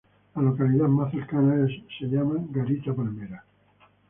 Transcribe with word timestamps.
La 0.33 0.41
localidad 0.41 0.87
más 0.87 1.11
cercana 1.11 1.63
es 1.63 1.79
llamada 2.09 2.41
"Garita 2.49 2.91
Palmera". 2.91 3.45